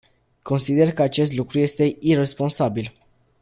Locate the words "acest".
1.01-1.33